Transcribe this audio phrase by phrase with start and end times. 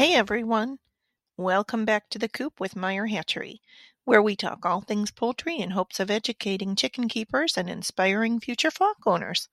[0.00, 0.78] Hey everyone!
[1.36, 3.60] Welcome back to the coop with Meyer Hatchery,
[4.06, 8.70] where we talk all things poultry in hopes of educating chicken keepers and inspiring future
[8.70, 9.50] flock owners.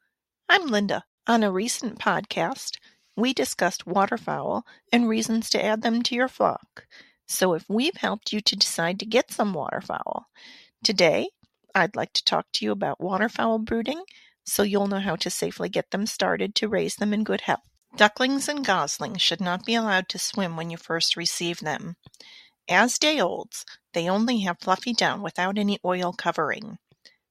[0.47, 1.03] I'm Linda.
[1.27, 2.77] On a recent podcast,
[3.17, 6.87] we discussed waterfowl and reasons to add them to your flock.
[7.27, 10.27] So if we've helped you to decide to get some waterfowl,
[10.81, 11.27] today
[11.75, 14.01] I'd like to talk to you about waterfowl brooding
[14.45, 17.67] so you'll know how to safely get them started to raise them in good health.
[17.97, 21.95] Ducklings and goslings should not be allowed to swim when you first receive them.
[22.69, 26.77] As day olds, they only have fluffy down without any oil covering.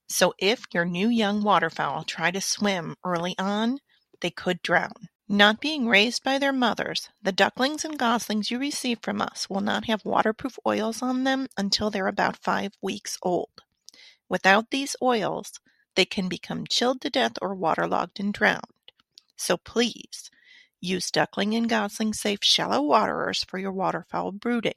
[0.08, 3.78] So if your new young waterfowl try to swim early on,
[4.20, 5.08] they could drown.
[5.28, 9.60] Not being raised by their mothers, the ducklings and goslings you receive from us will
[9.60, 13.62] not have waterproof oils on them until they're about five weeks old.
[14.28, 15.60] Without these oils,
[15.94, 18.64] they can become chilled to death or waterlogged and drowned.
[19.36, 20.28] So please,
[20.80, 24.74] Use duckling and gosling safe shallow waterers for your waterfowl brooding.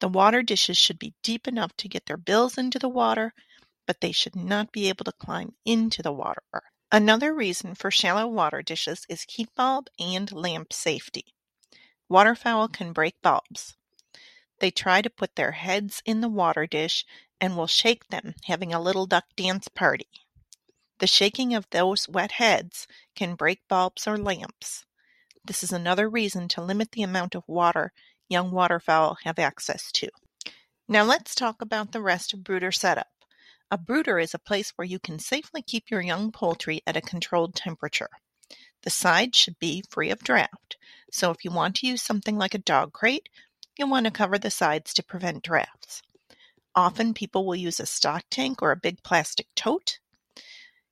[0.00, 3.34] The water dishes should be deep enough to get their bills into the water,
[3.86, 6.42] but they should not be able to climb into the water.
[6.90, 11.34] Another reason for shallow water dishes is heat bulb and lamp safety.
[12.08, 13.76] Waterfowl can break bulbs.
[14.58, 17.04] They try to put their heads in the water dish
[17.40, 20.08] and will shake them, having a little duck dance party.
[21.00, 24.84] The shaking of those wet heads can break bulbs or lamps.
[25.42, 27.94] This is another reason to limit the amount of water
[28.28, 30.10] young waterfowl have access to.
[30.86, 33.08] Now let's talk about the rest of brooder setup.
[33.70, 37.00] A brooder is a place where you can safely keep your young poultry at a
[37.00, 38.10] controlled temperature.
[38.82, 40.76] The sides should be free of draft,
[41.10, 43.30] so if you want to use something like a dog crate,
[43.78, 46.02] you'll want to cover the sides to prevent drafts.
[46.74, 49.98] Often people will use a stock tank or a big plastic tote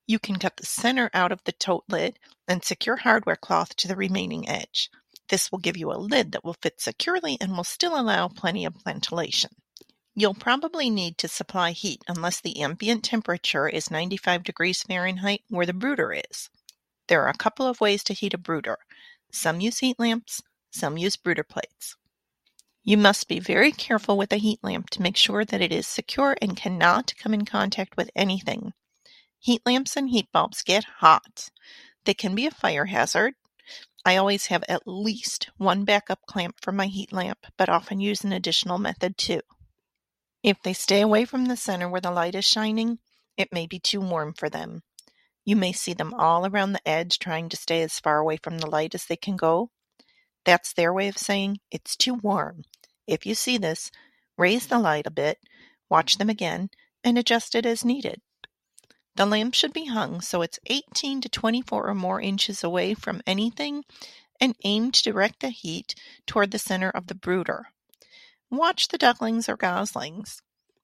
[0.08, 3.86] you can cut the center out of the tote lid and secure hardware cloth to
[3.86, 4.90] the remaining edge.
[5.28, 8.64] This will give you a lid that will fit securely and will still allow plenty
[8.64, 9.50] of ventilation.
[10.14, 15.66] You'll probably need to supply heat unless the ambient temperature is 95 degrees Fahrenheit where
[15.66, 16.48] the brooder is.
[17.08, 18.78] There are a couple of ways to heat a brooder.
[19.30, 21.96] Some use heat lamps, some use brooder plates.
[22.82, 25.86] You must be very careful with a heat lamp to make sure that it is
[25.86, 28.72] secure and cannot come in contact with anything.
[29.40, 31.50] Heat lamps and heat bulbs get hot.
[32.04, 33.34] They can be a fire hazard.
[34.04, 38.24] I always have at least one backup clamp for my heat lamp, but often use
[38.24, 39.42] an additional method too.
[40.42, 42.98] If they stay away from the center where the light is shining,
[43.36, 44.82] it may be too warm for them.
[45.44, 48.58] You may see them all around the edge trying to stay as far away from
[48.58, 49.70] the light as they can go.
[50.44, 52.62] That's their way of saying it's too warm.
[53.06, 53.90] If you see this,
[54.36, 55.38] raise the light a bit,
[55.88, 56.70] watch them again,
[57.04, 58.20] and adjust it as needed.
[59.18, 63.20] The lamp should be hung so it's 18 to 24 or more inches away from
[63.26, 63.84] anything
[64.40, 67.72] and aimed to direct the heat toward the center of the brooder.
[68.48, 70.40] Watch the ducklings or goslings.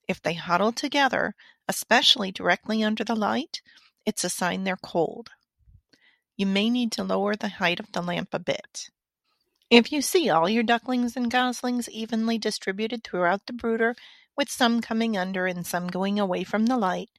[0.08, 1.36] If they huddle together,
[1.68, 3.62] especially directly under the light,
[4.04, 5.30] it's a sign they're cold.
[6.36, 8.90] You may need to lower the height of the lamp a bit.
[9.70, 13.94] If you see all your ducklings and goslings evenly distributed throughout the brooder,
[14.36, 17.10] with some coming under and some going away from the light,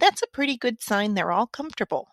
[0.00, 2.08] that's a pretty good sign they're all comfortable.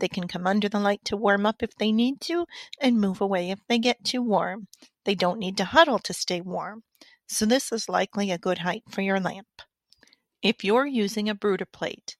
[0.00, 2.46] They can come under the light to warm up if they need to
[2.80, 4.68] and move away if they get too warm.
[5.04, 6.82] They don't need to huddle to stay warm,
[7.26, 9.62] so this is likely a good height for your lamp.
[10.42, 12.16] If you're using a brooder plate,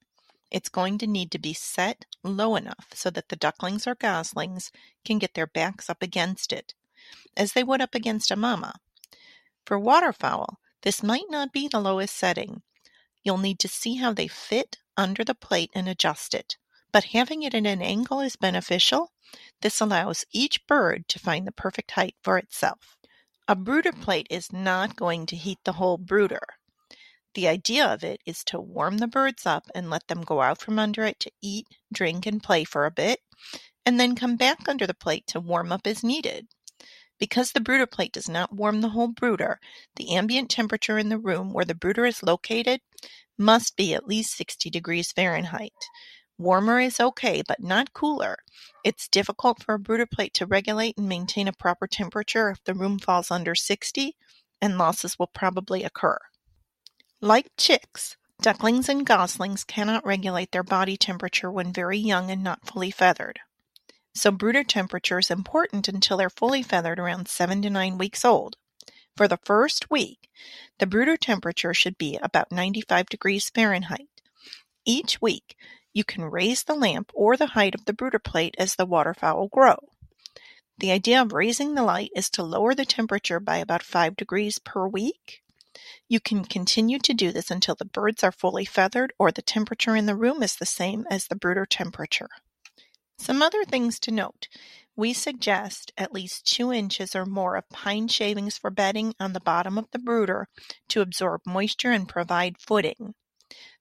[0.50, 4.72] it's going to need to be set low enough so that the ducklings or goslings
[5.04, 6.74] can get their backs up against it,
[7.36, 8.74] as they would up against a mama.
[9.64, 12.62] For waterfowl, this might not be the lowest setting.
[13.22, 16.58] You'll need to see how they fit under the plate and adjust it.
[16.92, 19.12] But having it at an angle is beneficial.
[19.62, 22.96] This allows each bird to find the perfect height for itself.
[23.46, 26.42] A brooder plate is not going to heat the whole brooder.
[27.34, 30.60] The idea of it is to warm the birds up and let them go out
[30.60, 33.20] from under it to eat, drink, and play for a bit,
[33.86, 36.48] and then come back under the plate to warm up as needed.
[37.18, 39.58] Because the brooder plate does not warm the whole brooder,
[39.96, 42.80] the ambient temperature in the room where the brooder is located
[43.36, 45.72] must be at least 60 degrees Fahrenheit.
[46.38, 48.38] Warmer is okay, but not cooler.
[48.84, 52.74] It's difficult for a brooder plate to regulate and maintain a proper temperature if the
[52.74, 54.16] room falls under 60,
[54.62, 56.18] and losses will probably occur.
[57.20, 62.64] Like chicks, ducklings and goslings cannot regulate their body temperature when very young and not
[62.64, 63.40] fully feathered
[64.18, 68.56] so brooder temperature is important until they're fully feathered around 7 to 9 weeks old.
[69.16, 70.28] For the first week,
[70.78, 74.08] the brooder temperature should be about 95 degrees Fahrenheit.
[74.84, 75.56] Each week,
[75.92, 79.48] you can raise the lamp or the height of the brooder plate as the waterfowl
[79.48, 79.78] grow.
[80.78, 84.58] The idea of raising the light is to lower the temperature by about 5 degrees
[84.58, 85.42] per week.
[86.08, 89.96] You can continue to do this until the birds are fully feathered or the temperature
[89.96, 92.30] in the room is the same as the brooder temperature.
[93.18, 94.48] Some other things to note.
[94.96, 99.40] We suggest at least two inches or more of pine shavings for bedding on the
[99.40, 100.48] bottom of the brooder
[100.88, 103.14] to absorb moisture and provide footing.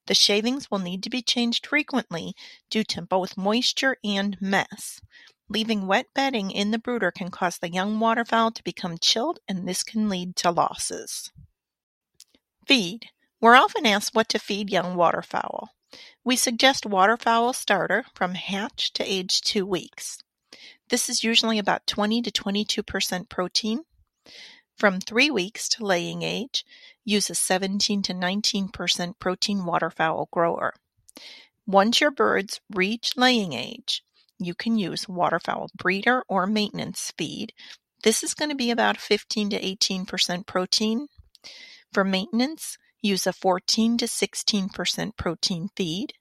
[0.07, 2.33] The shavings will need to be changed frequently
[2.69, 5.01] due to both moisture and mess.
[5.49, 9.67] Leaving wet bedding in the brooder can cause the young waterfowl to become chilled and
[9.67, 11.31] this can lead to losses.
[12.67, 13.07] Feed.
[13.39, 15.69] We're often asked what to feed young waterfowl.
[16.23, 20.19] We suggest waterfowl starter from hatch to age two weeks.
[20.89, 23.83] This is usually about 20 to 22% protein.
[24.77, 26.65] From three weeks to laying age,
[27.03, 30.73] use a 17 to 19% protein waterfowl grower.
[31.65, 34.03] Once your birds reach laying age,
[34.39, 37.53] you can use waterfowl breeder or maintenance feed.
[38.03, 41.07] This is going to be about 15 to 18% protein.
[41.91, 46.13] For maintenance, use a 14 to 16% protein feed.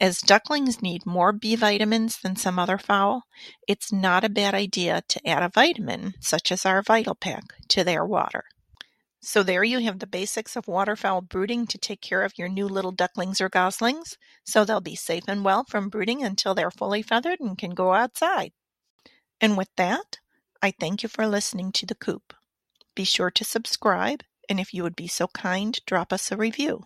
[0.00, 3.24] As ducklings need more B vitamins than some other fowl,
[3.68, 7.84] it's not a bad idea to add a vitamin, such as our Vital Pack, to
[7.84, 8.44] their water.
[9.22, 12.66] So there you have the basics of waterfowl brooding to take care of your new
[12.66, 17.02] little ducklings or goslings, so they'll be safe and well from brooding until they're fully
[17.02, 18.52] feathered and can go outside.
[19.38, 20.18] And with that,
[20.62, 22.32] I thank you for listening to The Coop.
[22.94, 26.82] Be sure to subscribe, and if you would be so kind, drop us a review.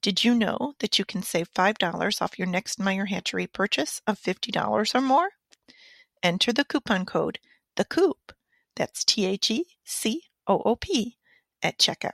[0.00, 4.20] Did you know that you can save $5 off your next Meyer Hatchery purchase of
[4.20, 5.30] $50 or more?
[6.22, 7.40] Enter the coupon code
[7.76, 8.32] The Coop.
[8.76, 11.16] That's T H E C O O P
[11.62, 12.12] at checkout.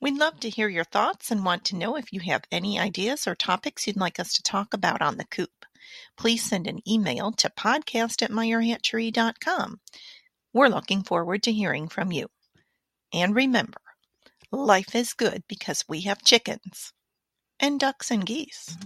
[0.00, 3.26] We'd love to hear your thoughts and want to know if you have any ideas
[3.26, 5.66] or topics you'd like us to talk about on the coop.
[6.16, 9.80] Please send an email to podcast at meyerhatchery.com.
[10.52, 12.28] We're looking forward to hearing from you.
[13.12, 13.80] And remember,
[14.52, 16.92] life is good because we have chickens
[17.58, 18.76] and ducks and geese.